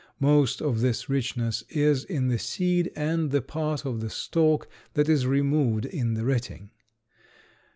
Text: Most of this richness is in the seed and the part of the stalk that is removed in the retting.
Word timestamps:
Most 0.19 0.63
of 0.63 0.81
this 0.81 1.09
richness 1.09 1.63
is 1.69 2.03
in 2.05 2.29
the 2.29 2.39
seed 2.39 2.91
and 2.95 3.29
the 3.29 3.39
part 3.39 3.85
of 3.85 4.01
the 4.01 4.09
stalk 4.09 4.67
that 4.95 5.07
is 5.07 5.27
removed 5.27 5.85
in 5.85 6.15
the 6.15 6.25
retting. 6.25 6.71